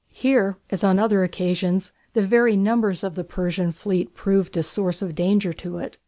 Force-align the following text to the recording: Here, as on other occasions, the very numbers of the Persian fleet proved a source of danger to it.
Here, 0.13 0.57
as 0.71 0.83
on 0.83 0.97
other 0.97 1.23
occasions, 1.23 1.91
the 2.13 2.25
very 2.25 2.57
numbers 2.57 3.03
of 3.03 3.13
the 3.13 3.23
Persian 3.23 3.71
fleet 3.71 4.15
proved 4.15 4.57
a 4.57 4.63
source 4.63 5.03
of 5.03 5.13
danger 5.13 5.53
to 5.53 5.77
it. 5.77 5.99